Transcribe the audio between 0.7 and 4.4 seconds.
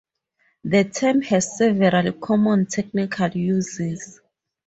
term has several common technical uses.